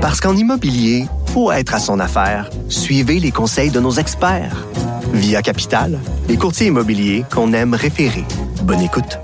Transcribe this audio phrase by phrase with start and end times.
[0.00, 2.48] Parce qu'en immobilier, faut être à son affaire.
[2.70, 4.66] Suivez les conseils de nos experts.
[5.12, 8.24] Via Capital, les courtiers immobiliers qu'on aime référer.
[8.62, 9.18] Bonne écoute.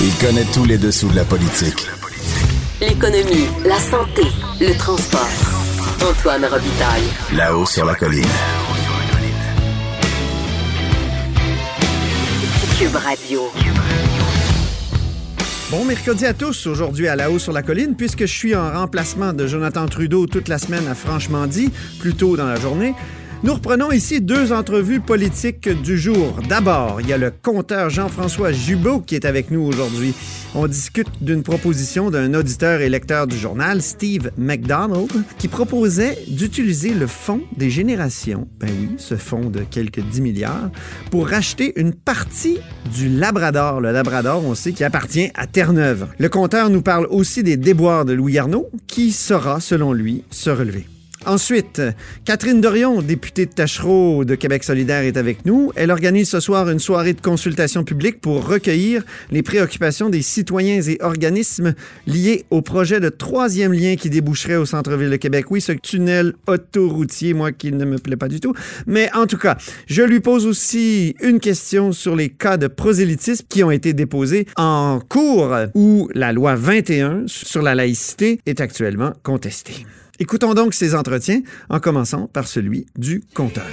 [0.00, 1.86] Il connaît tous les dessous de la politique.
[2.80, 4.22] L'économie, la santé,
[4.60, 5.26] le transport.
[6.08, 7.08] Antoine Robitaille.
[7.34, 8.24] Là-haut sur la colline.
[12.78, 13.50] Cube Radio.
[15.70, 16.66] Bon mercredi à tous.
[16.66, 20.26] Aujourd'hui à la haut sur la colline, puisque je suis en remplacement de Jonathan Trudeau
[20.26, 22.94] toute la semaine à Franchement dit, plus tôt dans la journée.
[23.42, 26.40] Nous reprenons ici deux entrevues politiques du jour.
[26.48, 30.14] D'abord, il y a le compteur Jean-François Jubot qui est avec nous aujourd'hui.
[30.54, 36.94] On discute d'une proposition d'un auditeur et lecteur du journal, Steve McDonald, qui proposait d'utiliser
[36.94, 40.70] le fonds des générations, ben oui, ce fonds de quelques 10 milliards,
[41.10, 42.58] pour racheter une partie
[42.94, 43.80] du Labrador.
[43.82, 46.08] Le Labrador, on sait, qui appartient à Terre-Neuve.
[46.18, 50.48] Le compteur nous parle aussi des déboires de Louis Arnaud, qui saura, selon lui, se
[50.48, 50.86] relever.
[51.26, 51.82] Ensuite,
[52.24, 55.72] Catherine Dorion, députée de Tachereau de Québec solidaire, est avec nous.
[55.74, 60.80] Elle organise ce soir une soirée de consultation publique pour recueillir les préoccupations des citoyens
[60.80, 61.74] et organismes
[62.06, 65.50] liés au projet de troisième lien qui déboucherait au centre-ville de Québec.
[65.50, 68.54] Oui, ce tunnel autoroutier, moi qui ne me plaît pas du tout.
[68.86, 73.44] Mais en tout cas, je lui pose aussi une question sur les cas de prosélytisme
[73.48, 79.12] qui ont été déposés en cours où la loi 21 sur la laïcité est actuellement
[79.24, 79.84] contestée.
[80.20, 83.66] Écoutons donc ces entretiens en commençant par celui du compteur.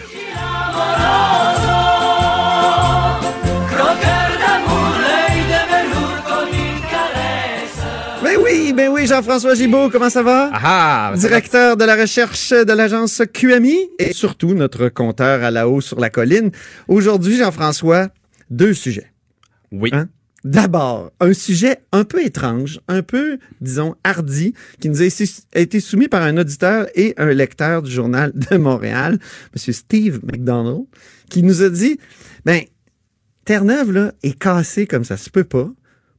[8.24, 10.52] Ben oui, ben oui, Jean-François Gibault, comment ça va?
[10.54, 15.68] Ah, ça Directeur de la recherche de l'agence QMI et surtout notre compteur à la
[15.68, 16.52] haut sur la colline.
[16.88, 18.10] Aujourd'hui, Jean-François,
[18.52, 19.12] deux sujets.
[19.72, 19.90] Oui.
[19.94, 20.10] Hein?
[20.46, 25.06] D'abord, un sujet un peu étrange, un peu, disons, hardi, qui nous a
[25.56, 29.18] été- soumis par un auditeur et un lecteur du journal de Montréal,
[29.56, 29.74] M.
[29.74, 30.86] Steve McDonald,
[31.32, 31.98] qui nous a dit,
[32.46, 32.62] ben,
[33.44, 35.68] Terre-Neuve, là, est cassée comme ça se peut pas.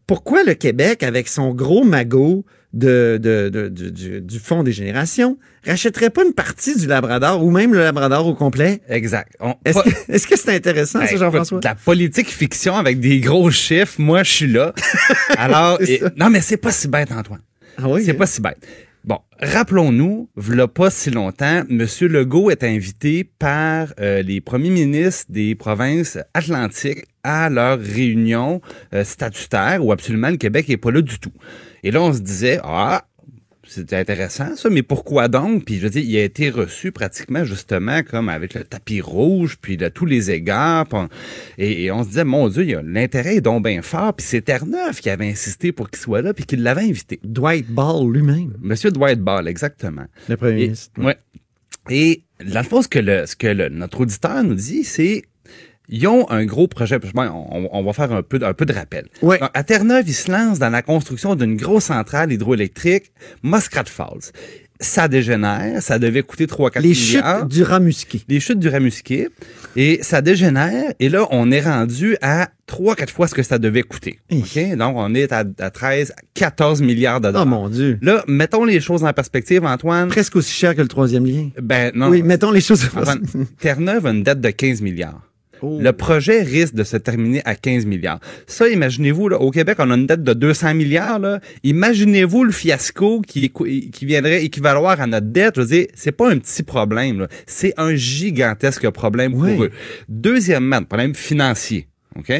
[0.08, 2.44] Pourquoi le Québec, avec son gros magot
[2.76, 7.42] de, de- de- du- du, du Fonds des générations, rachèterait pas une partie du Labrador
[7.44, 8.80] ou même le Labrador au complet?
[8.88, 9.32] Exact.
[9.64, 11.60] Est-ce que c'est intéressant, Ben, ça, Jean-François?
[11.64, 14.72] La politique fiction avec des gros chiffres, moi, je suis là.
[15.38, 17.40] Alors, et- non, mais c'est pas si bête, Antoine.
[17.78, 18.14] Ah oui, C'est hein?
[18.14, 18.58] pas si bête.
[19.06, 21.86] Bon, rappelons-nous, v'là pas si longtemps, M.
[22.00, 28.60] Legault est invité par euh, les premiers ministres des provinces atlantiques à leur réunion
[28.94, 31.30] euh, statutaire où absolument le Québec est pas là du tout.
[31.84, 33.04] Et là, on se disait, ah,
[33.66, 35.64] c'était intéressant ça, mais pourquoi donc?
[35.64, 39.56] Puis je veux dire, il a été reçu pratiquement justement comme avec le tapis rouge,
[39.60, 40.86] puis de tous les égards.
[40.86, 41.08] puis on-
[41.58, 44.14] et, et on se disait, mon Dieu, il y a- l'intérêt est donc bien fort.
[44.14, 47.18] Puis c'est Terre-Neuve qui avait insisté pour qu'il soit là, puis qu'il l'avait invité.
[47.24, 50.06] Dwight Ball lui-même, Monsieur Dwight Ball, exactement.
[50.28, 50.90] le premier Et, ministre.
[51.02, 51.16] ouais.
[51.90, 55.22] Et dans le fond, ce que, le, ce que le- notre auditeur nous dit, c'est
[55.88, 56.98] ils ont un gros projet.
[57.14, 59.06] On, on va faire un peu, de- un peu de rappel.
[59.22, 64.32] Donc, À Terre-Neuve, ils se lancent dans la construction d'une grosse centrale hydroélectrique, Muskrat Falls.
[64.78, 68.20] Ça dégénère, ça devait coûter 3-4 Les milliards chutes du Ramusqué.
[68.28, 69.30] les chutes du Ramusquet
[69.74, 73.58] et ça dégénère et là on est rendu à 3 4 fois ce que ça
[73.58, 74.18] devait coûter.
[74.30, 74.40] Hi.
[74.72, 74.76] OK?
[74.76, 77.46] Donc on est à, à 13 14 milliards de Oh dollars.
[77.46, 77.98] mon Dieu.
[78.02, 80.08] Là, mettons les choses en perspective Antoine.
[80.08, 81.48] Presque aussi cher que le troisième lien.
[81.58, 82.08] Ben non.
[82.10, 82.84] Oui, mettons les choses.
[82.94, 83.22] Antoine,
[83.58, 85.22] Terre-Neuve a une dette de 15 milliards.
[85.62, 85.78] Oh.
[85.80, 88.20] Le projet risque de se terminer à 15 milliards.
[88.46, 91.20] Ça, imaginez-vous, là, au Québec, on a une dette de 200 milliards.
[91.64, 95.54] Imaginez-vous le fiasco qui, qui viendrait équivaloir à notre dette.
[95.56, 97.26] Je veux dire, c'est pas un petit problème.
[97.46, 99.54] C'est un gigantesque problème Oui.
[99.54, 99.70] pour eux.
[100.08, 101.88] Deuxièmement, le problème financier.
[102.18, 102.32] OK?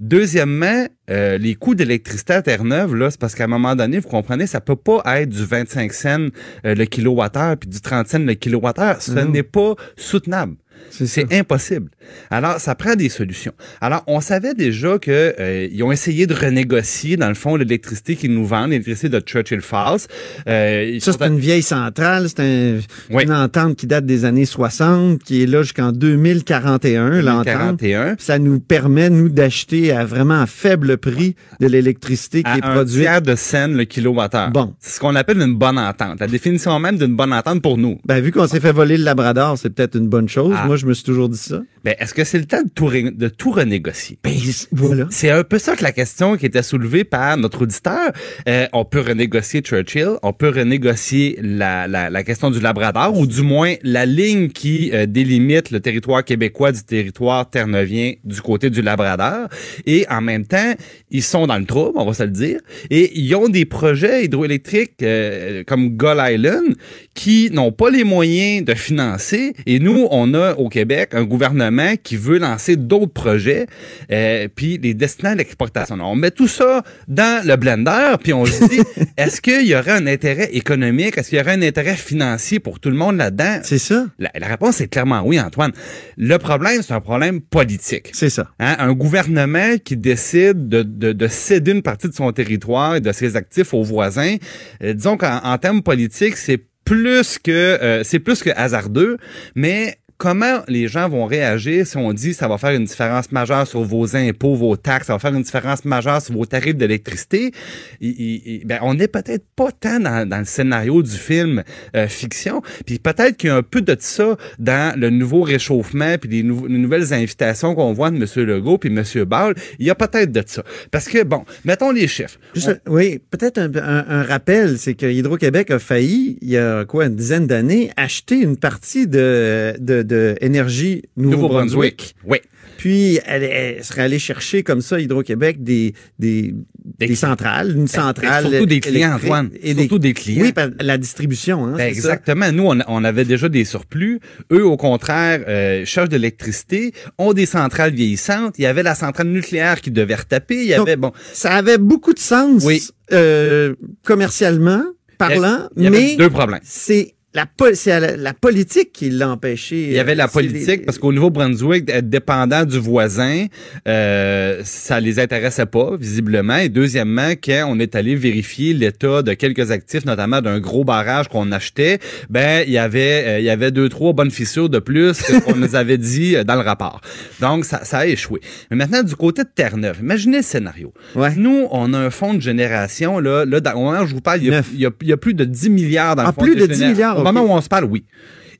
[0.00, 4.08] Deuxièmement, euh, les coûts d'électricité à Terre-Neuve, là, c'est parce qu'à un moment donné, vous
[4.08, 6.26] comprenez, ça peut pas être du 25 cents
[6.66, 9.00] euh, le kilowattheure puis du 30 cents le kilowattheure.
[9.00, 10.56] Ce n'est pas soutenable.
[10.90, 11.90] C'est impossible.
[12.30, 13.52] Alors, ça prend des solutions.
[13.80, 18.14] Alors, on savait déjà que euh, ils ont essayé de renégocier, dans le fond, l'électricité
[18.16, 20.00] qu'ils nous vendent, l'électricité de Churchill Falls.
[20.48, 22.28] Euh, Ça, c'est une vieille centrale.
[22.28, 22.78] C'est un-
[23.10, 23.24] Oui.
[23.24, 27.44] une entente qui date des années 60, qui est là jusqu'en 2041, l'entente.
[27.46, 28.16] 41.
[28.18, 32.64] Ça nous permet, nous, d'acheter à vraiment à faible prix de l'électricité qui à est
[32.64, 33.00] un produite.
[33.00, 34.50] tiers de scène le kilowattheure.
[34.50, 34.74] Bon.
[34.80, 36.20] C'est ce qu'on appelle une bonne entente.
[36.20, 37.98] La définition même d'une bonne entente pour nous.
[38.04, 40.54] Ben, vu qu'on s'est fait voler le Labrador, c'est peut-être une bonne chose.
[40.58, 40.66] Ah.
[40.66, 41.62] Moi, je me suis toujours dit ça.
[41.84, 44.18] Ben, est-ce que c'est le temps de tout, ré- de tout renégocier?
[44.24, 44.32] Ben,
[44.72, 45.06] voilà.
[45.10, 48.10] C'est un peu ça que la question qui était soulevée par notre auditeur.
[48.48, 53.26] Euh, on peut renégocier Churchill, on peut renégocier la, la, la question du Labrador, ou
[53.26, 58.70] du moins la ligne qui euh, délimite le territoire québécois du territoire terre-neuvien du côté
[58.70, 59.48] du Labrador.
[59.86, 60.74] Et en même temps,
[61.10, 62.60] ils sont dans le trouble, on va se le dire,
[62.90, 66.74] et ils ont des projets hydroélectriques euh, comme Gull Island
[67.14, 69.52] qui n'ont pas les moyens de financer.
[69.66, 73.66] Et nous, on a au Québec un gouvernement qui veut lancer d'autres projets,
[74.10, 75.96] euh, puis les destinants à l'exportation.
[76.00, 78.80] On met tout ça dans le blender, puis on se dit,
[79.16, 82.80] est-ce qu'il y aurait un intérêt économique, est-ce qu'il y aurait un intérêt financier pour
[82.80, 83.60] tout le monde là-dedans?
[83.62, 84.06] C'est ça.
[84.18, 85.72] La, la réponse est clairement oui, Antoine.
[86.16, 88.10] Le problème, c'est un problème politique.
[88.12, 88.48] C'est ça.
[88.58, 93.00] Hein, un gouvernement qui décide de, de, de céder une partie de son territoire et
[93.00, 94.36] de ses actifs aux voisins,
[94.82, 99.16] euh, disons qu'en en termes politiques, c'est plus que euh, c'est plus que hasardeux,
[99.54, 103.66] mais comment les gens vont réagir si on dit ça va faire une différence majeure
[103.66, 107.52] sur vos impôts, vos taxes, ça va faire une différence majeure sur vos tarifs d'électricité,
[108.00, 111.62] ben, on n'est peut-être pas tant dans, le scénario du film
[111.96, 116.16] euh, fiction, puis peut-être qu'il y a un peu de ça dans le nouveau réchauffement
[116.18, 118.46] puis les, nou- les nouvelles invitations qu'on voit de M.
[118.46, 119.24] Legault puis M.
[119.24, 120.62] Ball, il y a peut-être de ça.
[120.90, 122.38] Parce que, bon, mettons les chiffres.
[122.86, 127.46] Oui, peut-être un, rappel, c'est que Hydro-Québec a failli, il y a quoi, une dizaine
[127.46, 130.02] d'années, acheter une partie de, de
[130.40, 132.14] énergie Nouveau-Brunswick.
[132.24, 132.38] Oui.
[132.76, 136.54] Puis, elle, elle serait allée chercher comme ça, Hydro-Québec, des, des,
[136.98, 138.44] Des- des centrales, une centrale.
[138.44, 139.50] Ben, surtout des clients, Antoine.
[139.62, 140.42] Et Surtout des clients.
[140.44, 141.88] Oui, la distribution, hein, Ben, ça.
[141.88, 142.50] exactement.
[142.52, 144.20] Nous, on, on avait déjà des surplus.
[144.52, 148.56] Eux, au contraire, euh, cherchent de l'électricité, ont des centrales vieillissantes.
[148.58, 150.56] Il y avait la centrale nucléaire qui devait retaper.
[150.56, 152.82] Il y Donc, avait, bon, Ça avait beaucoup de sens Oui.
[153.12, 154.82] euh, commercialement
[155.16, 156.60] parlant, il y avait mais deux problèmes.
[156.64, 159.86] c'est la, po- c'est la, la politique qui l'a empêché.
[159.88, 163.46] Il y avait la euh, politique les- parce qu'au Nouveau-Brunswick, être dépendant du voisin,
[163.88, 166.56] euh, ça les intéressait pas visiblement.
[166.56, 171.28] Et deuxièmement, quand on est allé vérifier l'état de quelques actifs, notamment d'un gros barrage
[171.28, 171.98] qu'on achetait,
[172.30, 175.56] ben il y avait euh, il y avait deux trois bonnes fissures de plus qu'on
[175.56, 177.00] nous avait dit euh, dans le rapport.
[177.40, 178.40] Donc ça, ça a échoué.
[178.70, 180.92] Mais maintenant du côté de Terre-Neuve, imaginez le scénario.
[181.14, 181.34] Ouais.
[181.36, 184.20] Nous, on a un fonds de génération là, là dans, au moment où je vous
[184.20, 186.22] parle, il y a, il y a, il y a plus de 10 milliards dans
[186.22, 186.88] le Ah, fonds plus de 10 génération.
[186.92, 188.04] milliards, Au moment où on se parle, oui.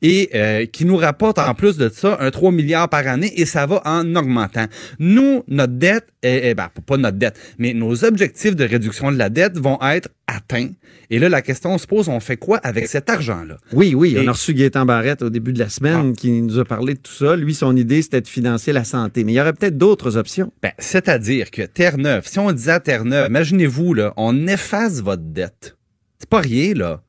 [0.03, 3.47] Et euh, qui nous rapporte en plus de ça un 3 milliards par année et
[3.47, 4.67] ça va en augmentant.
[4.99, 9.31] Nous, notre dette, est- ben, pas notre dette, mais nos objectifs de réduction de la
[9.31, 10.69] dette vont être atteints.
[11.11, 13.57] Et là, la question se pose, on fait quoi avec cet argent-là?
[13.73, 16.59] Oui, oui, on Et- a reçu Gaétan Barrette au début de la semaine qui nous
[16.59, 17.37] a parlé de tout ça.
[17.37, 19.23] Lui, son idée, c'était de financer la santé.
[19.25, 20.53] Mais il y aurait peut-être d'autres options.
[20.63, 25.77] Ben, c'est-à-dire que Terre-Neuve, si on disait à Terre-Neuve, imaginez-vous, là, on efface votre dette.
[26.19, 27.01] C'est pas rien, là.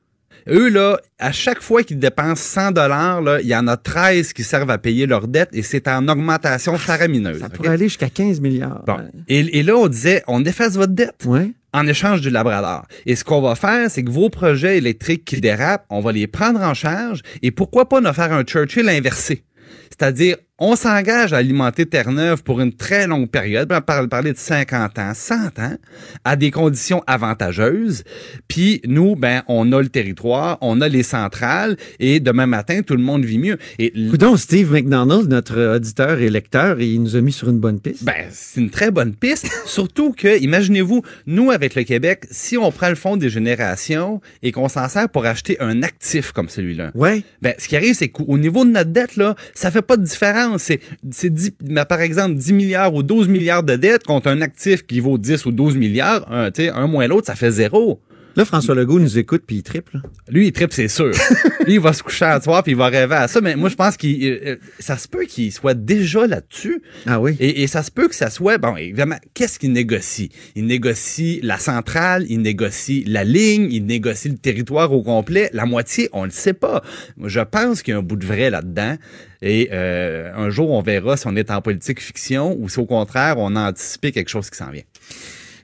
[0.48, 4.32] Eux, là, à chaque fois qu'ils dépensent 100 dollars, là, il y en a 13
[4.32, 7.40] qui servent à payer leur dette et c'est en augmentation faramineuse.
[7.40, 8.82] Ça pourrait aller jusqu'à 15 milliards.
[8.86, 8.98] Bon.
[9.28, 11.50] Et, et là, on disait, on efface votre dette Ouais.
[11.72, 12.86] en échange du Labrador.
[13.06, 16.26] Et ce qu'on va faire, c'est que vos projets électriques qui dérapent, on va les
[16.26, 19.42] prendre en charge et pourquoi pas nous faire un Churchill inversé?
[19.90, 24.38] C'est-à-dire, on s'engage à alimenter Terre-Neuve pour une très longue période, on va parler de
[24.38, 25.76] 50 ans, 100 ans,
[26.24, 28.04] à des conditions avantageuses.
[28.48, 32.96] Puis nous, ben, on a le territoire, on a les centrales, et demain matin, tout
[32.96, 33.58] le monde vit mieux.
[33.78, 37.78] Et Coudon, Steve McDonald, notre auditeur et lecteur, il nous a mis sur une bonne
[37.78, 38.04] piste.
[38.04, 39.50] Ben, c'est une très bonne piste.
[39.66, 44.52] Surtout que, imaginez-vous, nous, avec le Québec, si on prend le fonds des générations et
[44.52, 47.24] qu'on s'en sert pour acheter un actif comme celui-là, ouais.
[47.42, 50.04] ben, ce qui arrive, c'est qu'au niveau de notre dette, là, ça fait pas de
[50.04, 50.45] différence.
[50.58, 54.40] C'est, c'est 10, ben, par exemple, 10 milliards ou 12 milliards de dettes contre un
[54.40, 56.26] actif qui vaut 10 ou 12 milliards.
[56.32, 58.00] Un, un moins l'autre, ça fait zéro.
[58.36, 59.98] Là, François Legault nous écoute puis il triple.
[60.28, 61.10] Lui, il tripe, c'est sûr.
[61.66, 63.40] Lui, il va se coucher à soir puis il va rêver à ça.
[63.40, 66.82] Mais moi, je pense qu'il, euh, euh, ça se peut qu'il soit déjà là-dessus.
[67.06, 67.34] Ah oui.
[67.40, 70.30] Et, et ça se peut que ça soit, bon, évidemment, qu'est-ce qu'il négocie?
[70.54, 75.48] Il négocie la centrale, il négocie la ligne, il négocie le territoire au complet.
[75.54, 76.82] La moitié, on le sait pas.
[77.24, 78.96] Je pense qu'il y a un bout de vrai là-dedans.
[79.40, 82.86] Et euh, un jour, on verra si on est en politique fiction ou si au
[82.86, 84.82] contraire, on a anticipé quelque chose qui s'en vient.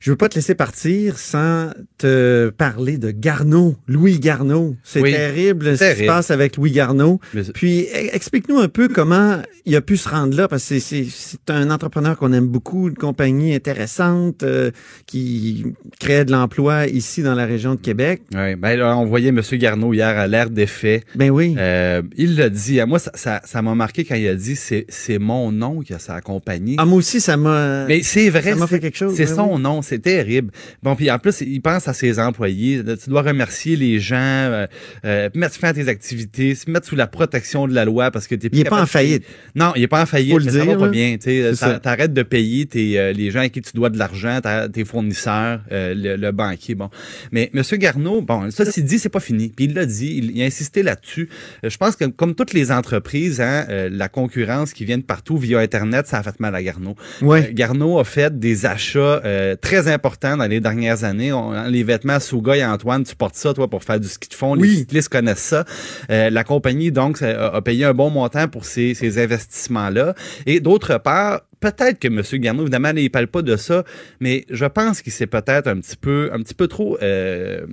[0.02, 4.74] Je veux pas te laisser partir sans te parler de Garneau, Louis Garneau.
[4.82, 7.20] C'est Oui, terrible ce qui se passe avec Louis Garneau.
[7.32, 10.80] Mais- Puis e- explique-nous un peu comment il a pu se rendre là, parce que
[10.80, 11.06] c'est-
[11.48, 14.72] un entrepreneur qu'on aime beaucoup, une compagnie intéressante euh,
[15.06, 15.66] qui
[16.00, 18.22] crée de l'emploi ici dans la région de Québec.
[18.34, 19.40] Ouais, ben, là, on voyait M.
[19.52, 21.04] Garneau hier à l'air d'effet.
[21.14, 21.54] Ben oui.
[21.56, 22.80] Euh, il l'a dit.
[22.80, 25.94] À moi, ça ça- ça m'a marqué quand il a dit c'est mon nom qui
[25.94, 26.74] a sa compagnie.
[26.78, 28.50] Ah, moi aussi, ça m'a Mais c'est vrai.
[28.50, 29.14] ça m'a fait quelque chose.
[29.14, 29.62] C'est son oui.
[29.62, 29.80] nom.
[29.92, 30.50] C'est terrible.
[30.82, 32.82] Bon, puis en plus, il pense à ses employés.
[32.82, 34.66] Tu dois remercier les gens, euh,
[35.04, 38.26] euh, mettre fin à tes activités, se mettre sous la protection de la loi parce
[38.26, 39.24] que t'es Il est pas en faillite.
[39.54, 41.18] Non, il est pas en faillite, Faut le mais ça va pas bien.
[41.22, 41.42] Tu
[41.82, 44.40] T'arrêtes de payer tes, euh, les gens à qui tu dois de l'argent,
[44.72, 46.74] tes fournisseurs, euh, le, le banquier.
[46.74, 46.88] Bon,
[47.32, 49.52] mais Monsieur Garneau, bon, ça c'est dit, c'est pas fini.
[49.54, 51.28] Puis il l'a dit, il, il a insisté là-dessus.
[51.62, 55.36] Je pense que comme toutes les entreprises, hein, euh, la concurrence qui vient de partout
[55.36, 56.96] via Internet, ça a fait mal à Garneau.
[57.20, 57.50] Ouais.
[57.52, 61.32] Garneau a fait des achats euh, très importants dans les dernières années.
[61.32, 64.28] On- hein, les vêtements Souga et Antoine, tu portes ça, toi, pour faire du ski
[64.28, 64.54] de fond.
[64.54, 65.64] Les cyclistes connaissent ça.
[66.10, 70.14] Euh, la compagnie, donc, a, a payé un bon montant pour ces, ces investissements-là.
[70.46, 72.22] Et d'autre part, peut-être que M.
[72.40, 73.84] Garneau, évidemment, il ne parle pas de ça,
[74.20, 77.66] mais je pense qu'il s'est peut-être un petit peu, un petit peu trop euh,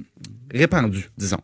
[0.54, 1.40] répandu, disons.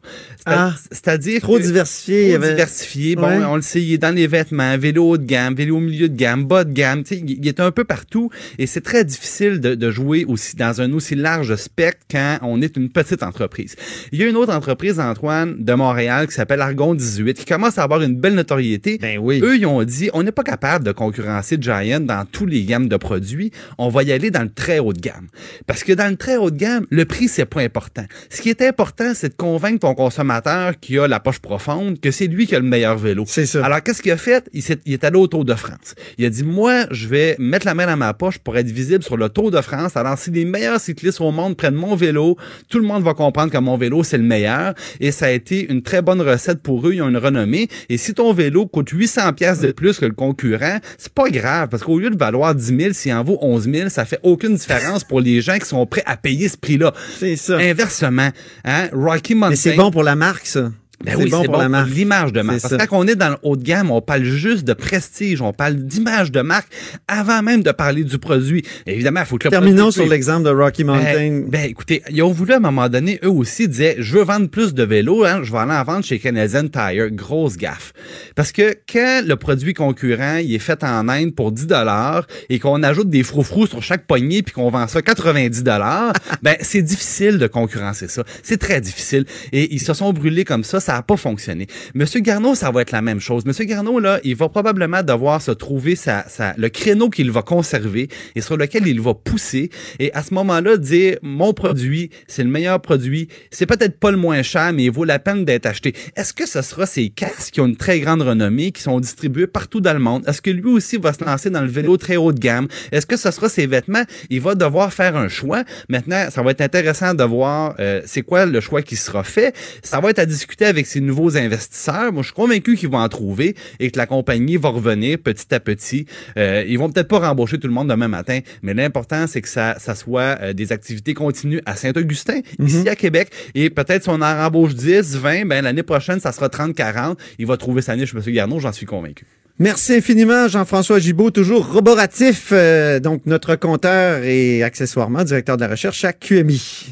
[0.46, 0.74] Ah.
[0.92, 2.30] C'est-à-dire Trop diversifié.
[2.34, 3.16] Trop avait- diversifié.
[3.16, 3.46] Bon, Ouais.
[3.46, 6.10] on le sait, il est dans les vêtements, vélo haut de gamme, vélo au milieu
[6.10, 7.04] de gamme, bas de gamme.
[7.04, 10.26] Tu sais, il il est un peu partout et c'est très difficile de, de jouer
[10.26, 13.76] aussi dans un aussi large spectre quand on est une petite entreprise.
[14.12, 17.78] Il y a une autre entreprise, Antoine, de Montréal qui s'appelle Argon 18 qui commence
[17.78, 18.98] à avoir une belle notoriété.
[19.00, 19.42] Ben oui.
[19.44, 22.88] Eux, ils ont dit, on n'est pas capable de concurrencer Giant dans tous les gammes
[22.88, 23.52] de produits.
[23.78, 25.28] On va y aller dans le très haut de gamme.
[25.68, 28.06] Parce que dans le très haut de gamme, le prix, c'est pas important.
[28.30, 32.12] Ce qui est important, c'est de convaincre ton consommateur qui a la poche profonde que
[32.12, 33.24] c'est lui qui a le meilleur vélo.
[33.28, 33.66] C'est ça.
[33.66, 34.48] Alors, qu'est-ce qu'il a fait?
[34.54, 35.96] Il, s'est- il est allé au Tour de France.
[36.18, 39.04] Il a dit, moi, je vais mettre la main dans ma poche pour être visible
[39.04, 39.98] sur le Tour de France.
[39.98, 42.38] Alors, si les meilleurs cyclistes au monde prennent mon vélo,
[42.70, 44.74] tout le monde va comprendre que mon vélo, c'est le meilleur.
[45.00, 46.94] Et ça a été une très bonne recette pour eux.
[46.94, 47.68] Ils ont une renommée.
[47.90, 51.70] Et si ton vélo coûte 800 pièces de plus que le concurrent, c'est pas grave.
[51.70, 54.56] Parce qu'au lieu de valoir 10 000, s'il en vaut 11 000, ça fait aucune
[54.56, 56.94] différence pour les gens qui sont prêts à payer ce prix-là.
[57.20, 57.58] C'est ça.
[57.58, 58.30] Inversement,
[58.64, 59.50] hein, Rocky Mountain.
[59.50, 60.72] Mais c'est bon pour la marque, ça.
[61.04, 61.90] Ben c'est oui, bon c'est pour marque.
[61.90, 62.62] l'image de marque.
[62.62, 65.42] Parce que quand on est dans le haut de gamme, on parle juste de prestige,
[65.42, 66.68] on parle d'image de marque
[67.08, 68.64] avant même de parler du produit.
[68.86, 71.04] Évidemment, il faut que le Terminons produit sur l'exemple de Rocky Mountain.
[71.04, 74.24] ben, ben, écoutez, ils ont voulu à un moment donné, eux aussi, disaient, je veux
[74.24, 77.10] vendre plus de vélos, hein, je vais aller en vendre chez Canadian Tire.
[77.12, 77.94] Grosse gaffe.
[78.36, 82.60] Parce que quand le produit concurrent, il est fait en Inde pour 10 dollars et
[82.60, 86.82] qu'on ajoute des froufrous sur chaque poignée puis qu'on vend ça 90 dollars, ben, c'est
[86.82, 88.24] difficile de concurrencer ça.
[88.44, 89.26] C'est très difficile.
[89.52, 91.66] Et ils se sont brûlés comme ça, ça n'a pas fonctionné.
[91.96, 93.44] Monsieur Garneau, ça va être la même chose.
[93.46, 97.42] Monsieur Garneau, là, il va probablement devoir se trouver sa, sa, le créneau qu'il va
[97.42, 99.72] conserver et sur lequel il va pousser.
[99.98, 103.30] Et à ce moment-là, dire, mon produit, c'est le meilleur produit.
[103.50, 105.96] C'est peut-être pas le moins cher, mais il vaut la peine d'être acheté.
[106.16, 109.48] Est-ce que ce sera ces casques qui ont une très grande renommée, qui sont distribués
[109.48, 110.24] partout dans le monde?
[110.28, 112.68] Est-ce que lui aussi va se lancer dans le vélo très haut de gamme?
[112.92, 114.04] Est-ce que ce sera ses vêtements?
[114.30, 115.64] Il va devoir faire un choix.
[115.90, 119.56] Maintenant, ça va être intéressant de voir euh, c'est quoi le choix qui sera fait.
[119.82, 122.12] Ça va être à discuter avec ses nouveaux investisseurs.
[122.12, 125.54] Moi, je suis convaincu qu'ils vont en trouver et que la compagnie va revenir petit
[125.54, 126.06] à petit.
[126.38, 129.50] Euh, ils vont peut-être pas rembaucher tout le monde demain matin, mais l'important, c'est que
[129.50, 133.30] ça, ça soit euh, des activités continues à Saint-Augustin, ici à Québec.
[133.54, 137.18] Et peut-être si on en rembauche 10, 20, ben l'année prochaine, ça sera 30, 40.
[137.40, 138.22] Il va trouver sa niche, M.
[138.34, 139.26] Garneau, j'en suis convaincu.
[139.58, 145.70] Merci infiniment, Jean-François Gibault, toujours roboratif, euh, donc notre compteur et accessoirement directeur de la
[145.70, 146.92] recherche à QMI.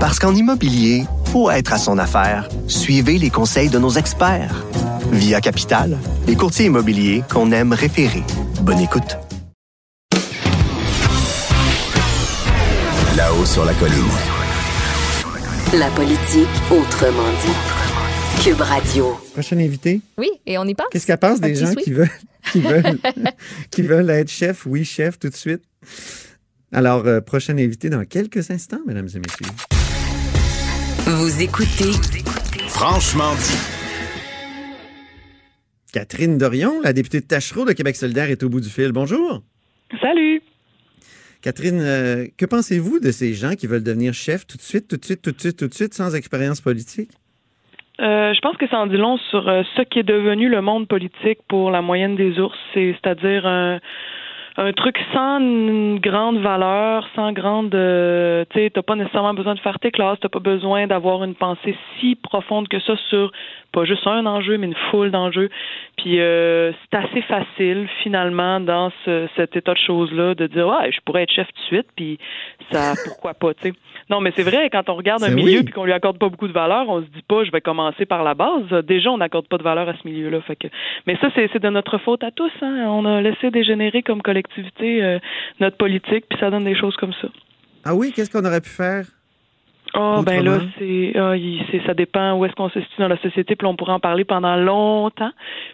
[0.00, 2.48] Parce qu'en immobilier, faut être à son affaire.
[2.66, 4.64] Suivez les conseils de nos experts.
[5.12, 8.22] Via Capital, les courtiers immobiliers qu'on aime référer.
[8.62, 9.16] Bonne écoute.
[13.16, 13.94] Là-haut sur la colline.
[15.74, 18.42] La politique autrement dit.
[18.44, 19.18] Cube Radio.
[19.32, 20.86] Prochain invité, Oui, et on y passe.
[20.92, 22.08] qu'est-ce qu'elle pense Un des gens qui veulent,
[22.52, 22.98] qui, veulent,
[23.70, 24.64] qui veulent être chef?
[24.66, 25.62] Oui, chef, tout de suite.
[26.72, 29.46] Alors, euh, prochain invité dans quelques instants, mesdames et messieurs.
[31.06, 31.92] Vous écoutez
[32.68, 33.74] Franchement dit.
[35.92, 38.92] Catherine Dorion, la députée de Tachereau de Québec solidaire, est au bout du fil.
[38.92, 39.42] Bonjour.
[40.00, 40.42] Salut.
[41.40, 44.96] Catherine, euh, que pensez-vous de ces gens qui veulent devenir chef tout de suite, tout
[44.98, 47.10] de suite, tout de suite, tout de suite, sans expérience politique?
[48.00, 50.60] Euh, je pense que ça en dit long sur euh, ce qui est devenu le
[50.60, 53.80] monde politique pour la moyenne des ours, c'est- c'est-à-dire un,
[54.58, 55.38] un truc sans
[56.00, 60.18] grande valeur, sans grande, euh, tu sais, t'as pas nécessairement besoin de faire tes classes,
[60.20, 63.30] t'as pas besoin d'avoir une pensée si profonde que ça sur
[63.72, 65.50] pas juste un enjeu, mais une foule d'enjeux.
[65.96, 70.90] Puis euh, c'est assez facile finalement dans ce, cet état de choses-là de dire ouais,
[70.92, 72.18] je pourrais être chef tout de suite, puis
[72.70, 73.74] ça, pourquoi pas, tu sais.
[74.10, 75.64] Non, mais c'est vrai, quand on regarde un milieu oui.
[75.64, 78.06] puis qu'on lui accorde pas beaucoup de valeur, on se dit pas je vais commencer
[78.06, 78.68] par la base.
[78.84, 80.40] Déjà, on n'accorde pas de valeur à ce milieu-là.
[80.42, 80.68] Fait que,
[81.06, 82.52] mais ça, c'est c'est de notre faute à tous.
[82.62, 82.86] Hein.
[82.88, 85.18] On a laissé dégénérer comme collectivité euh,
[85.60, 87.28] notre politique, puis ça donne des choses comme ça.
[87.84, 89.04] Ah oui, qu'est-ce qu'on aurait pu faire?
[89.94, 91.32] Oh, ben là, c'est, ah,
[91.70, 94.00] c'est, ça dépend où est-ce qu'on se situe dans la société, puis on pourrait en
[94.00, 95.30] parler pendant longtemps.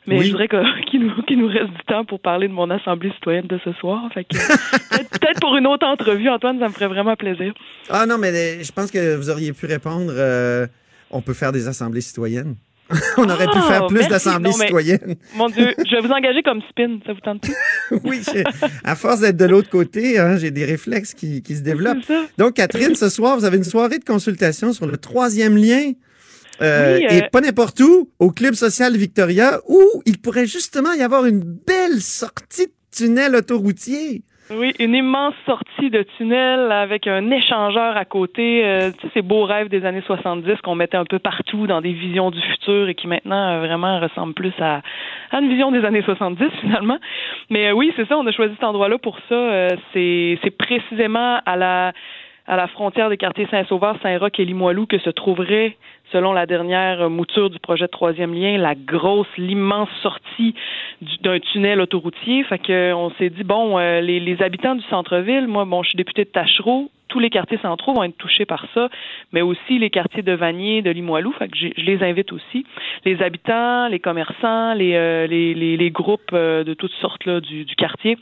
[0.06, 0.26] Mais Oui.
[0.26, 1.00] je voudrais que- qu'il
[1.38, 4.02] nous, reste du temps pour parler de mon assemblée citoyenne de ce soir.
[4.14, 4.37] Fait que,
[5.18, 7.52] peut-être, pour une autre entrevue, Antoine, ça me ferait vraiment plaisir.
[7.90, 10.66] Ah non, mais je pense que vous auriez pu répondre euh,
[11.11, 12.56] on peut faire des assemblées citoyennes.
[13.17, 14.11] on aurait pu Ah, faire plus merci.
[14.11, 15.14] d'assemblées citoyennes.
[15.37, 17.55] Mon Dieu, je vais vous engager comme spin, ça vous tente plus?
[18.05, 18.23] oui,
[18.85, 21.99] à force d'être de l'autre côté, hein, j'ai des réflexes qui, qui se développent.
[22.38, 25.93] Donc, Catherine, ce soir, vous avez une soirée de consultation sur le troisième lien.
[26.62, 30.93] euh, Oui, euh, Et pas n'importe où, au Club Social Victoria, où il pourrait justement
[30.93, 34.23] y avoir une belle sortie de tunnel autoroutier.
[34.51, 38.63] Oui, une immense sortie de tunnel avec un échangeur à côté.
[38.63, 41.81] Euh, tu sais, ces beaux rêves des années 70 qu'on mettait un peu partout dans
[41.81, 44.83] des visions du futur et qui maintenant euh, vraiment ressemblent plus à,
[45.31, 46.99] à une vision des années 70 finalement.
[47.49, 49.69] Mais euh, oui, c'est ça, on a choisi cet endroit-là pour ça.
[49.95, 51.93] C'est précisément à la
[52.47, 55.77] à la frontière des quartiers Saint-Sauveur, Saint-Roch et Limoilou que se trouverait,
[56.13, 60.55] selon la dernière mouture du projet de troisième lien, la grosse, l'immense sortie
[61.01, 62.45] du- d'un tunnel autoroutier.
[62.45, 65.91] Fait que on s'est dit bon, euh, les, les habitants du centre-ville, moi, bon, je
[65.91, 68.89] suis député de Tachereau, tous les quartiers centraux vont être touchés par ça,
[69.33, 71.33] mais aussi les quartiers de Vanier, de Limoilou.
[71.33, 72.67] Fait que je les invite aussi.
[73.05, 77.41] Les habitants, les commerçants, les, euh, les, les, les groupes euh, de toutes sortes là,
[77.41, 78.19] du, du quartier,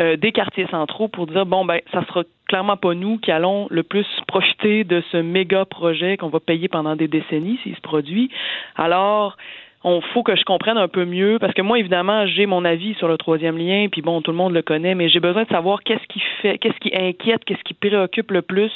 [0.00, 3.66] euh, des quartiers centraux pour dire bon ben ça sera clairement pas nous qui allons
[3.68, 7.80] le plus profiter de ce méga projet qu'on va payer pendant des décennies s'il se
[7.80, 8.30] produit.
[8.76, 9.36] Alors
[9.86, 12.94] on faut que je comprenne un peu mieux parce que moi évidemment j'ai mon avis
[12.94, 15.48] sur le troisième lien puis bon tout le monde le connaît mais j'ai besoin de
[15.48, 18.72] savoir qu'est-ce qui fait qu'est-ce qui inquiète qu'est-ce qui préoccupe le plus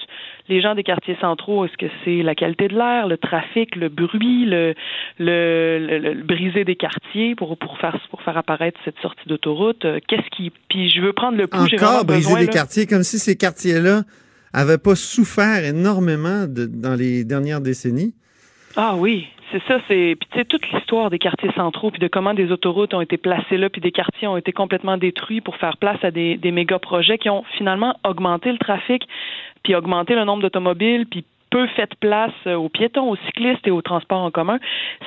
[0.50, 3.88] les gens des quartiers centraux est-ce que c'est la qualité de l'air le trafic le
[3.88, 4.74] bruit le
[5.18, 9.26] le, le, le- le briser des quartiers pour pour faire pour faire apparaître cette sortie
[9.26, 9.84] d'autoroute?
[9.84, 12.52] Euh, qu'est-ce qui puis je veux prendre le vraiment Encore briser besoin, des là.
[12.52, 14.02] quartiers, comme si ces quartiers-là
[14.52, 18.14] avaient pas souffert énormément de- dans les dernières décennies.
[18.76, 22.08] Ah oui, c'est ça, c'est puis tu sais toute l'histoire des quartiers centraux puis de
[22.08, 25.56] comment des autoroutes ont été placées là puis des quartiers ont été complètement détruits pour
[25.56, 29.06] faire place à des méga projets qui ont finalement augmenté le trafic
[29.62, 33.70] puis augmenté le nombre d'automobiles puis peu fait place euh, aux piétons, aux cyclistes et
[33.70, 34.58] aux transports en commun.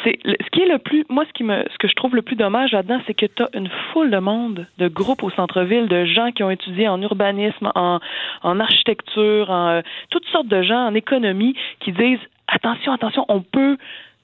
[0.04, 2.22] C'est ce qui est le plus moi ce qui me ce que je trouve le
[2.22, 5.88] plus dommage là-dedans, c'est que tu as une foule de monde, de groupes au centre-ville,
[5.88, 8.00] de gens qui ont étudié en urbanisme, en
[8.44, 13.42] en architecture, en euh, toutes sortes de gens en économie qui disent attention, attention, on
[13.42, 13.78] peut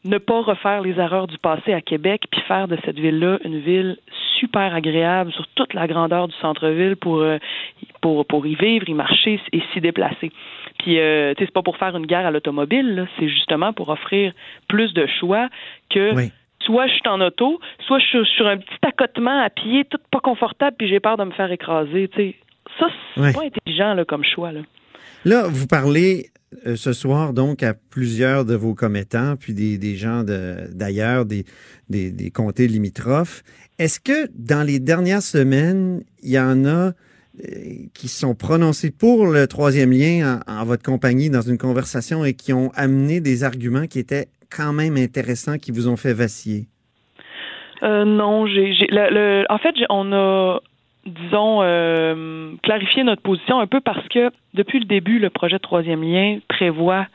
[0.07, 3.59] ne pas refaire les erreurs du passé à Québec puis faire de cette ville-là une
[3.59, 3.97] ville
[4.39, 7.37] super agréable sur toute la grandeur du centre-ville pour euh,
[8.01, 10.31] pour pour y vivre, y marcher et s'y déplacer.
[10.79, 13.89] Puis euh, tu sais c'est pas pour faire une guerre à l'automobile, c'est justement pour
[13.89, 14.33] offrir
[14.67, 15.49] plus de choix
[15.89, 16.31] que Oui.
[16.61, 19.99] soit je suis en auto, soit je suis sur un petit accotement à pied, tout
[20.11, 22.35] pas confortable puis j'ai peur de me faire écraser, tu sais.
[22.79, 24.61] Ça c'est pas intelligent là comme choix là.
[25.25, 26.27] Là, vous parlez
[26.65, 31.45] euh, ce soir donc à plusieurs de vos commettants, puis des, gens d'ailleurs, des,
[31.89, 33.43] des, des comtés limitrophes.
[33.79, 36.93] Est-ce que dans les dernières semaines, il y en a
[37.45, 37.51] euh,
[37.93, 42.51] qui sont prononcés pour le troisième lien en, votre compagnie dans une conversation et qui
[42.51, 46.65] ont amené des arguments qui étaient quand même intéressants, qui vous ont fait vaciller?
[47.83, 48.73] Euh, non, j'ai,
[49.49, 50.59] en fait, on a,
[51.07, 56.03] disons, euh, clarifié notre position un peu parce que depuis le début, le projet troisième
[56.03, 57.07] lien prévoit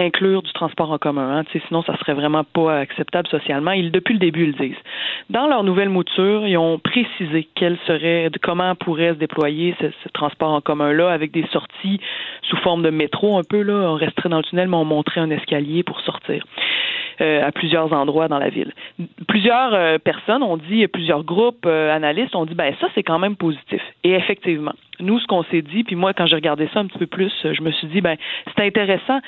[0.00, 1.38] inclure du transport en commun.
[1.38, 3.72] Hein, sinon, ça serait vraiment pas acceptable socialement.
[3.72, 4.82] Ils, depuis le début, ils le disent.
[5.28, 7.48] Dans leur nouvelle mouture, ils ont précisé
[7.86, 12.00] serait, comment pourrait se déployer ce, transport en commun-là avec des sorties
[12.42, 13.62] sous forme de métro un peu.
[13.62, 16.44] Là, on resterait dans le tunnel, mais on montrait un escalier pour sortir
[17.20, 18.72] euh, à plusieurs endroits dans la ville.
[19.28, 23.18] Plusieurs euh, personnes ont dit, plusieurs groupes euh, analystes ont dit, ben ça c'est quand
[23.18, 23.82] même positif.
[24.04, 26.98] Et effectivement, nous ce qu'on s'est dit, puis moi quand j'ai regardé ça un petit
[26.98, 28.16] peu plus, je me suis dit, ben
[28.56, 29.20] c'est intéressant.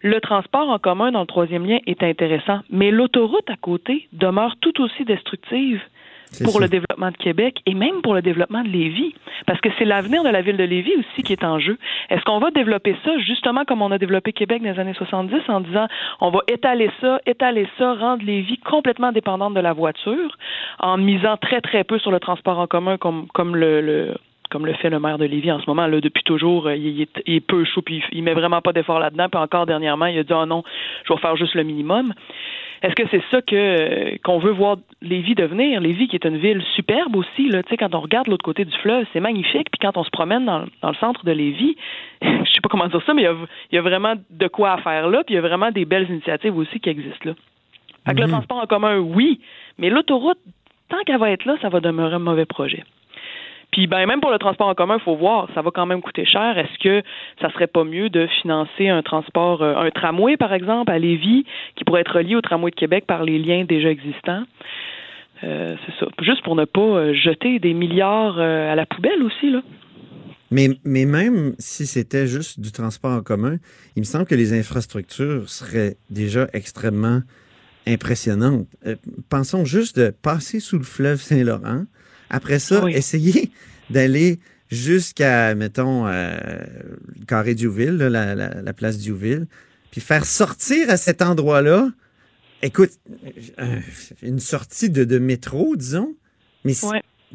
[0.00, 4.56] Le transport en commun dans le troisième lien est intéressant, mais l'autoroute à côté demeure
[4.60, 5.80] tout aussi destructive
[6.44, 6.60] pour ça.
[6.60, 9.14] le développement de Québec et même pour le développement de Lévis.
[9.46, 11.78] Parce que c'est l'avenir de la ville de Lévis aussi qui est en jeu.
[12.10, 15.34] Est-ce qu'on va développer ça justement comme on a développé Québec dans les années 70
[15.48, 15.86] en disant
[16.20, 20.36] on va étaler ça, étaler ça, rendre Lévis complètement dépendante de la voiture
[20.78, 24.14] en misant très très peu sur le transport en commun comme, comme le, le
[24.50, 27.02] comme le fait le maire de Lévis en ce moment, là, depuis toujours, euh, il
[27.02, 29.28] est, il est peu chaud, puis il, met vraiment pas d'effort là-dedans.
[29.30, 30.62] Puis encore dernièrement, il a dit, oh non,
[31.06, 32.14] je vais faire juste le minimum.
[32.82, 35.80] Est-ce que c'est ça que qu'on veut voir Lévis devenir?
[35.80, 38.64] Lévis qui est une ville superbe aussi, là, tu sais, quand on regarde l'autre côté
[38.64, 39.68] du fleuve, c'est magnifique.
[39.70, 41.76] Puis quand on se promène dans, dans le centre de Lévis,
[42.22, 43.34] je sais pas comment dire ça, mais il y a,
[43.72, 45.84] il y a vraiment de quoi à faire là, puis il y a vraiment des
[45.84, 47.32] belles initiatives aussi qui existent là.
[48.06, 48.32] Fait que le Mhm.
[48.32, 49.40] transport en commun, oui,
[49.76, 50.38] mais l'autoroute,
[50.88, 52.84] tant qu'elle va être là, ça va demeurer un mauvais projet.
[53.72, 56.00] Puis ben même pour le transport en commun, il faut voir, ça va quand même
[56.00, 56.56] coûter cher.
[56.56, 57.02] Est-ce que
[57.40, 61.44] ça serait pas mieux de financer un transport, euh, un tramway par exemple à Lévis,
[61.76, 64.44] qui pourrait être relié au tramway de Québec par les liens déjà existants?
[65.44, 66.10] Euh, c'est ça.
[66.22, 69.60] Juste pour ne pas euh, jeter des milliards à la poubelle aussi, là.
[70.50, 73.58] Mais, mais même si c'était juste du transport en commun,
[73.96, 77.20] il me semble que les infrastructures seraient déjà extrêmement
[77.86, 78.66] impressionnantes.
[79.28, 81.84] pensons juste de passer sous le fleuve Saint-Laurent,
[82.30, 83.50] après ça, essayer
[83.90, 84.38] d'aller
[84.70, 86.36] jusqu'à, mettons, euh,
[87.18, 89.46] le carré Diouville, la, la, place Diouville,
[89.90, 91.90] puis faire sortir à cet endroit-là,
[92.62, 92.90] écoute,
[93.58, 93.80] euh,
[94.22, 96.14] une sortie de, de métro, disons,
[96.64, 96.74] mais,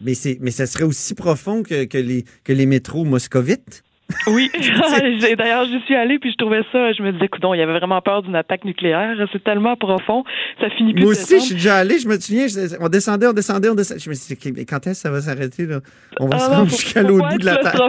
[0.01, 3.83] mais, mais ça serait aussi profond que, que, les, que les métros moscovites.
[4.27, 4.49] Oui,
[5.37, 7.77] d'ailleurs, j'y suis allée puis je trouvais ça, je me disais, écoute, il y avait
[7.77, 9.15] vraiment peur d'une attaque nucléaire.
[9.31, 10.23] C'est tellement profond,
[10.59, 11.03] ça finit plus.
[11.03, 12.45] Moi aussi, je suis déjà allé, je me souviens,
[12.79, 13.99] on descendait, on descendait, on descendait.
[13.99, 15.79] Je me suis dit, quand est-ce que ça va s'arrêter, là?
[16.19, 17.73] On va ah se rendre jusqu'à l'autre bout de la terre.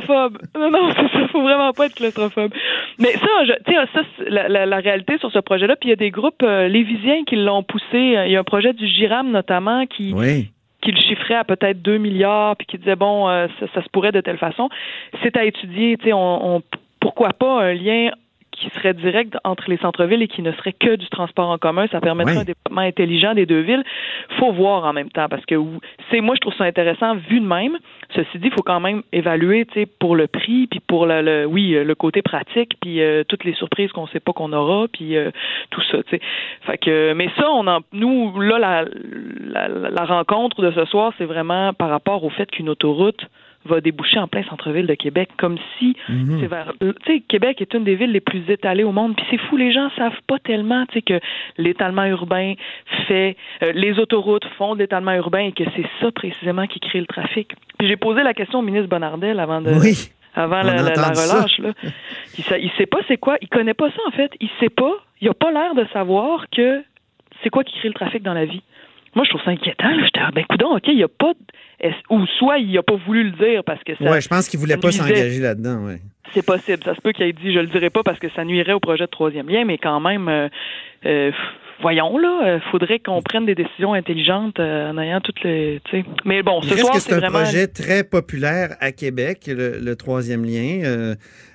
[0.57, 2.53] Non, non, c'est ça, faut vraiment pas être claustrophobe.
[2.99, 5.97] Mais ça, tu sais, ça, la, la, réalité sur ce projet-là, puis il y a
[5.97, 7.85] des groupes euh, lévisiens qui l'ont poussé.
[7.93, 10.51] Il y a un projet du GIRAM, notamment, qui, oui
[10.85, 14.13] qui le chiffrait à peut-être 2 milliards, puis qui disait, bon, euh, ça, se pourrait
[14.13, 14.69] de telle façon.
[15.23, 16.63] C'est à étudier, tu sais, on,
[17.01, 18.11] pourquoi pas un lien
[18.55, 21.87] qui serait direct entre les centres-villes et qui ne serait que du transport en commun.
[21.91, 23.85] Ça permettrait un développement intelligent des deux villes.
[24.39, 25.55] faut voir en même temps parce que
[26.11, 27.79] c'est moi je trouve ça intéressant vu de même.
[28.15, 31.47] Ceci dit, il faut quand même évaluer, tu sais, pour le prix, puis pour le,
[31.47, 35.17] oui le côté pratique, puis euh, toutes les surprises qu'on sait pas qu'on aura, puis
[35.17, 35.31] euh,
[35.71, 36.21] tout ça, tu sais.
[36.63, 38.85] Fait que, mais ça, on en, nous là la,
[39.41, 43.27] la, la rencontre de ce soir, c'est vraiment par rapport au fait qu'une autoroute
[43.65, 46.39] va déboucher en plein centre-ville de Québec, comme si mhm.
[46.41, 46.73] c'est vers.
[46.81, 49.57] Tu sais, Québec est une des villes les plus étalées au monde, puis c'est fou,
[49.57, 51.21] les gens savent pas tellement, tu sais, que
[51.59, 52.55] l'étalement urbain
[53.07, 57.01] fait, euh, les autoroutes font de l'étalement urbain et que c'est ça précisément qui crée
[57.01, 57.53] le trafic.
[57.79, 59.71] Puis j'ai posé la question au ministre Bonardel avant de.
[60.37, 61.75] Avant la, relâche, là.
[62.37, 64.33] Il, il sait pas c'est quoi, il connaît pas ça en fait.
[64.41, 66.83] Il sait pas, il a pas l'air de savoir que
[67.43, 68.63] c'est quoi qui crée le trafic dans la vie.
[69.15, 69.89] Moi, je trouve ça inquiétant.
[70.05, 71.33] J'étais, ah, ben, coudon, OK, il n'y a pas.
[72.11, 74.05] Ou soit il n'a pas voulu le dire parce que ça.
[74.05, 76.01] Ouais, je pense qu'il voulait pas s'engager là-dedans, ouais.
[76.33, 76.83] C'est possible.
[76.85, 78.81] Ça se peut qu'il ait dit, je le dirai pas parce que ça nuirait au
[78.81, 80.49] projet de troisième lien, mais quand même, euh,
[81.07, 81.31] euh,
[81.81, 85.81] voyons là, il euh, faudrait qu'on prenne des décisions intelligentes en ayant toutes les.
[86.25, 91.15] Mais bon, ce soir, c'est un projet très populaire à Québec, le, troisième lien.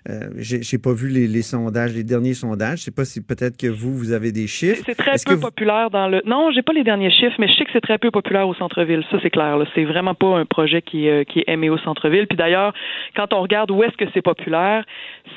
[0.09, 2.79] Euh, j'ai pas vu les, sondages, les derniers sondages.
[2.79, 4.81] Je sais pas si peut-être que vous, vous avez des chiffres.
[4.85, 6.21] C'est très peu populaire dans le.
[6.25, 8.55] Non, j'ai pas les derniers chiffres, mais je sais que c'est très peu populaire au
[8.55, 9.03] centre-ville.
[9.11, 9.57] Ça, c'est clair.
[9.75, 12.27] C'est vraiment pas un projet qui, euh, qui est aimé au centre-ville.
[12.27, 12.73] Puis d'ailleurs,
[13.15, 14.83] quand on regarde où est-ce que c'est populaire,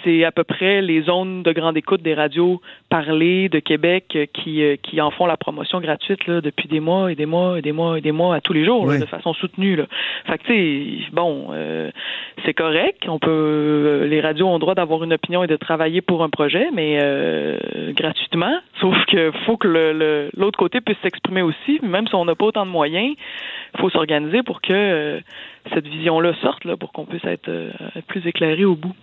[0.05, 4.27] c'est à peu près les zones de grande écoute des radios parlées de Québec euh,
[4.33, 7.63] qui, qui en font la promotion gratuite là, depuis des mois et des mois et
[7.63, 9.77] des mois et des mois à tous les jours, de façon soutenue.
[9.77, 9.85] Là.
[10.27, 11.51] Fait que, tu sais, bon,
[12.45, 13.05] c'est correct.
[13.09, 14.07] On peut.
[14.09, 17.93] les radios ont droit d'avoir une opinion et de travailler pour un projet, mais euh,
[17.93, 18.61] gratuitement.
[18.81, 22.65] Sauf qu'il faut que l'autre côté puisse s'exprimer aussi, même si on n'a pas autant
[22.65, 23.15] de moyens,
[23.75, 25.21] il faut s'organiser pour que euh,
[25.75, 27.71] cette vision-là sorte, pour qu'on puisse être, euh,
[28.07, 28.95] plus éclairé au bout.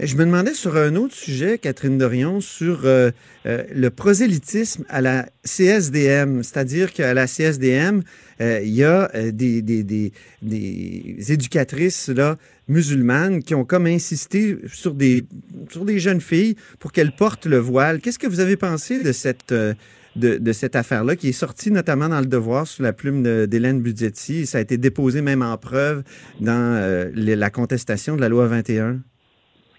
[0.00, 6.42] Je me demandais sur un autre sujet, Catherine Dorion, sur le prosélytisme à la CSDM,
[6.42, 8.00] c'est-à-dire qu'à la CSDM,
[8.40, 12.36] il y a des, des, des, des, éducatrices là,
[12.68, 15.22] musulmanes qui ont comme insisté sur des,
[15.70, 18.00] sur des jeunes filles pour qu'elles portent le voile.
[18.00, 19.74] Qu'est-ce que vous avez pensé de cette, euh,
[20.16, 24.46] de, cette affaire-là qui est sortie notamment dans le Devoir sous la plume d'Hélène Budgetti?
[24.46, 26.02] Ça a été déposé même en preuve
[26.40, 28.98] dans euh, la contestation de la loi 21.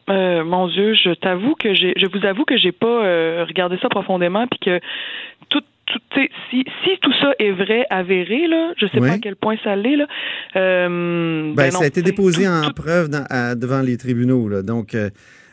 [0.09, 3.89] Euh, mon Dieu, je t'avoue que j'ai, je vous avoue que j'ai pas regardé ça
[3.89, 4.79] profondément, puis que
[5.89, 9.55] tout, si, si tout ça est vrai, avéré, là, je sais pas à quel point
[9.63, 10.07] ça l'est, là.
[10.55, 14.61] Euh, ben, ben ça a été déposé en preuve devant les tribunaux, là.
[14.61, 15.09] Donc, euh,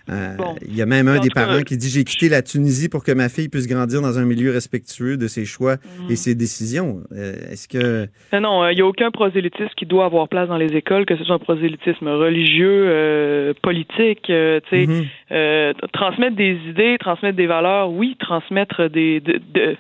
[0.09, 3.03] euh, il y a même un des parents qui dit J'ai quitté la Tunisie pour
[3.03, 5.75] que ma fille puisse grandir dans un milieu respectueux de ses choix
[6.09, 6.17] et mm.
[6.17, 7.01] ses décisions.
[7.13, 8.09] Euh, est-ce que.
[8.39, 11.25] non, il n'y a aucun prosélytisme qui doit avoir place dans les écoles, que ce
[11.25, 14.33] soit un prosélytisme religieux, euh, politique, tu
[14.71, 14.87] sais.
[14.87, 15.91] Mm-hmm.
[15.93, 19.21] transmettre des idées, transmettre des valeurs, oui, transmettre des.
[19.21, 19.77] De,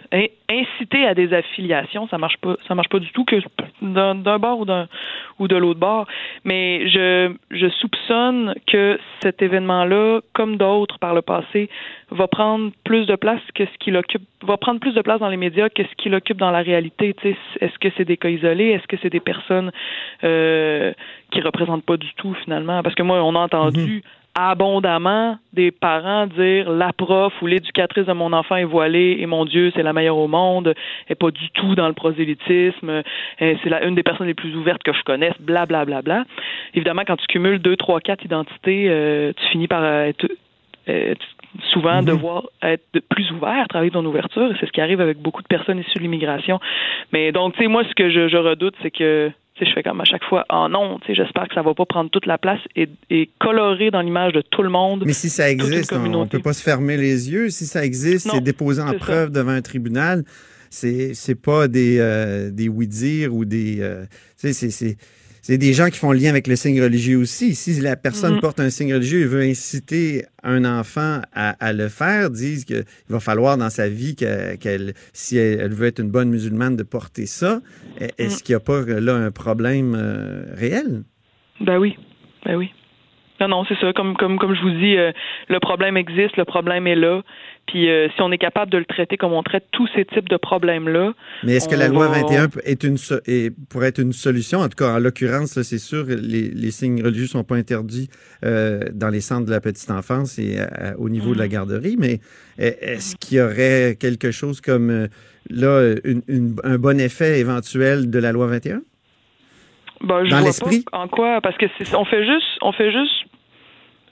[0.48, 3.36] inciter à des affiliations, ça marche pas, ça marche pas du tout que
[3.82, 4.88] d'un bord ou d'un
[5.38, 6.06] ou de l'autre bord.
[6.44, 11.68] Mais je, je soupçonne que cet événement-là, comme d'autres par le passé,
[12.10, 15.28] va prendre plus de place que ce qu'il occupe, va prendre plus de place dans
[15.28, 17.14] les médias que ce qu'il occupe dans la réalité.
[17.60, 18.70] Est-ce que c'est des cas isolés?
[18.70, 19.72] Est-ce que c'est des personnes
[20.24, 20.92] euh,
[21.30, 22.82] qui représentent pas du tout finalement?
[22.82, 23.80] Parce que moi, on a entendu.
[23.96, 24.02] Mhm
[24.38, 29.46] abondamment des parents dire la prof ou l'éducatrice de mon enfant est voilée et mon
[29.46, 30.74] Dieu, c'est la meilleure au monde,
[31.08, 33.02] et pas du tout dans le prosélytisme,
[33.38, 36.24] c'est la, une des personnes les plus ouvertes que je connaisse, bla bla bla bla.
[36.74, 40.28] Évidemment, quand tu cumules deux, trois, quatre identités, euh, tu finis par être
[40.88, 41.14] euh,
[41.72, 42.04] souvent Mhm.
[42.04, 44.52] devoir être plus ouvert, travailler ton ouverture.
[44.60, 46.60] C'est ce qui arrive avec beaucoup de personnes issues de l'immigration.
[47.12, 49.30] Mais donc, tu sais, moi, ce que je, je redoute, c'est que
[49.64, 51.86] je fais comme à chaque fois, oh non, tu sais, j'espère que ça va pas
[51.86, 55.04] prendre toute la place et, et colorer dans l'image de tout le monde.
[55.06, 57.48] Mais si ça existe, on ne peut pas se fermer les yeux.
[57.48, 60.24] Si ça existe, c'est déposé en preuve devant un tribunal.
[60.68, 64.04] C'est c'est pas des euh, des oui-dire ou des euh,
[64.38, 64.96] tu sais, c'est
[65.46, 67.54] c'est des gens qui font le lien avec le signe religieux aussi.
[67.54, 68.40] Si la personne Mhm.
[68.40, 72.82] porte un signe religieux et veut inciter un enfant à, à le faire, disent qu'il
[73.08, 76.74] va falloir dans sa vie que- qu'elle, si elle, elle veut être une bonne musulmane,
[76.76, 77.60] de porter ça.
[78.18, 78.42] Est-ce Mhm.
[78.42, 81.04] qu'il n'y a pas là un problème euh, réel?
[81.60, 81.96] Ben oui,
[82.44, 82.70] ben oui.
[83.40, 83.92] Non, non, c'est ça.
[83.92, 85.12] Comme, comme, comme je vous dis, euh,
[85.48, 87.22] le problème existe, le problème est là.
[87.66, 90.28] Puis euh, si on est capable de le traiter comme on traite tous ces types
[90.28, 93.88] de problèmes-là, Mais est-ce que la loi va- 21 peut- est une so- est- pourrait
[93.88, 94.60] être une solution?
[94.60, 98.08] En tout cas, en l'occurrence, c'est sûr, les, les signes religieux sont pas interdits
[98.44, 101.50] euh, dans les centres de la petite enfance et euh, au niveau de la Mhm.
[101.52, 102.20] garderie, mais
[102.58, 105.08] est- est-ce qu'il y aurait quelque chose comme
[105.50, 108.82] là une- une- un bon effet éventuel de la loi 21?
[110.02, 110.84] Ben, je Dans vois l'esprit?
[110.92, 113.24] pas en quoi, parce que on fait juste, on fait juste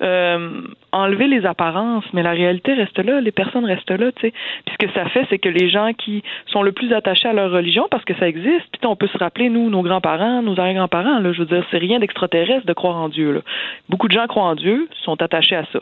[0.02, 4.32] euh, enlever les apparences, mais la réalité reste là, les personnes restent là, tu sais.
[4.66, 7.32] Puis ce que ça fait, c'est que les gens qui sont le plus attachés à
[7.32, 10.58] leur religion, parce que ça existe, puis on peut se rappeler nous, nos grands-parents, nos
[10.58, 13.42] arrière-grands-parents, là, je veux dire, c'est rien d'extraterrestre de croire en Dieu.
[13.88, 15.80] Beaucoup de gens croient en Dieu, sont attachés à ça.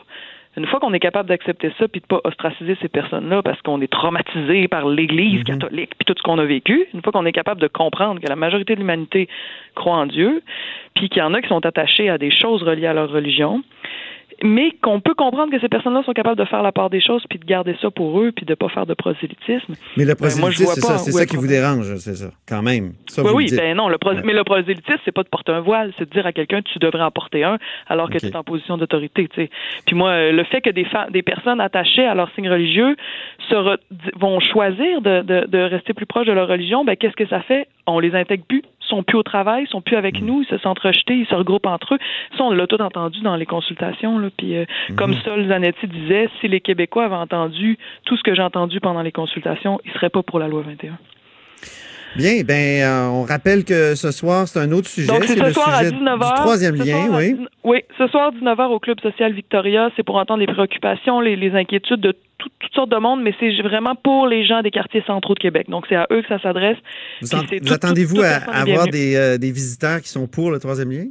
[0.55, 3.81] Une fois qu'on est capable d'accepter ça puis de pas ostraciser ces personnes-là parce qu'on
[3.81, 5.43] est traumatisé par l'Église Mhm.
[5.45, 8.27] catholique puis tout ce qu'on a vécu, une fois qu'on est capable de comprendre que
[8.27, 9.27] la majorité de l'humanité
[9.75, 10.43] croit en Dieu,
[10.93, 13.63] puis qu'il y en a qui sont attachés à des choses reliées à leur religion,
[14.43, 17.23] mais qu'on peut comprendre que ces personnes-là sont capables de faire la part des choses
[17.29, 19.73] puis de garder ça pour eux puis de pas faire de prosélytisme.
[19.97, 22.93] Mais le Ben, prosélytisme, c'est ça, c'est ça qui vous dérange, c'est ça, quand même.
[23.07, 24.21] Ça, oui, oui, ben non, le pros- Ouais.
[24.23, 26.77] mais le prosélytisme, c'est pas de porter un voile, c'est de dire à quelqu'un tu
[26.79, 29.27] devrais en porter un alors que tu es en position d'autorité.
[29.85, 32.95] Puis moi, euh, le fait que des, fa- des personnes attachées à leur signe religieux
[33.49, 36.97] se re- di- vont choisir de, de, de rester plus proches de leur religion, ben
[36.97, 37.67] qu'est-ce que ça fait?
[37.85, 40.47] On les intègre plus, ils sont plus au travail, ils sont plus avec nous, ils
[40.47, 41.97] se sentent rejetés, ils se regroupent entre eux.
[42.37, 44.29] Ça, on l'a tout entendu dans les consultations, là.
[44.37, 44.65] Puis euh,
[44.95, 49.01] comme Sol Zanetti disait, si les Québécois avaient entendu tout ce que j'ai entendu pendant
[49.01, 50.97] les consultations, ils seraient pas pour la loi 21.
[52.15, 55.07] Bien, ben, euh, on rappelle que ce soir, c'est un autre sujet.
[55.07, 56.35] Donc, c'est ce le soir à sujet 19h.
[56.35, 57.31] du troisième Ce lien, à oui.
[57.33, 59.89] 19 Oui, ce soir, 19h au Club social Victoria.
[59.95, 63.33] C'est pour entendre les préoccupations, les, les inquiétudes de tout- toutes sortes de monde, mais
[63.39, 65.69] c'est vraiment pour les gens des quartiers centraux de Québec.
[65.69, 66.77] Donc, c'est à eux que ça s'adresse.
[67.21, 71.05] Vous, attendez-vous à, avoir des, euh, des visiteurs qui sont pour le troisième lien?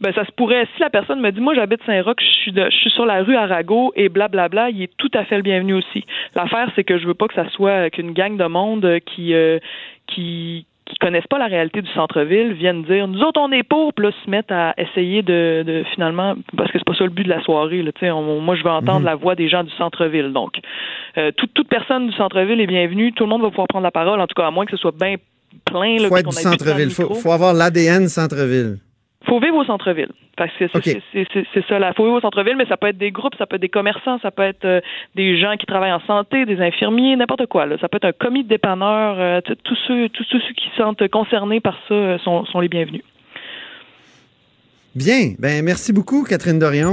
[0.00, 0.66] Ben, ça se pourrait.
[0.76, 3.22] Si la personne me dit, moi, j'habite Saint-Roch, je suis, de- je suis sur la
[3.22, 6.04] rue Arago et blablabla, il est tout à fait le bienvenu aussi.
[6.34, 9.32] L'affaire, c'est que je veux pas que ça soit qu'une gang de monde euh, qui,
[9.32, 9.58] euh,
[10.06, 13.92] qui, qui connaissent pas la réalité du centre-ville viennent dire, nous autres, on est pour,
[13.92, 17.10] puis là, se mettent à essayer de, de finalement, parce que c'est pas ça le
[17.10, 19.06] but de la soirée, là, tu moi, je veux entendre Mhm.
[19.06, 20.32] la voix des gens du centre-ville.
[20.32, 20.60] Donc,
[21.18, 23.12] euh, toute, toute personne du centre-ville est bienvenue.
[23.12, 24.76] Tout le monde va pouvoir prendre la parole, en tout cas, à moins que ce
[24.76, 25.16] soit bien
[25.64, 25.98] plein.
[25.98, 26.88] Là, faut être du centre-ville.
[26.88, 28.78] Il faut, faut avoir l'ADN centre-ville.
[29.26, 30.08] Faut vivre au centre-ville.
[30.36, 30.82] Parce que c'est OK.
[30.84, 31.92] c'est- c'est- c'est- c'est ça, là.
[31.94, 34.18] faut vivre au centre-ville, mais ça peut être des groupes, ça peut être des commerçants,
[34.20, 34.80] ça peut être euh,
[35.14, 37.66] des gens qui travaillent en santé, des infirmiers, n'importe quoi.
[37.66, 37.76] Là.
[37.80, 39.16] Ça peut être un commis de dépanneur.
[39.18, 42.68] euh, tous ceux, tous ceux qui se sentent concernés par ça euh, sont, sont les
[42.68, 43.02] bienvenus.
[44.94, 45.34] Bien.
[45.38, 46.92] Ben, merci beaucoup, Catherine Dorion.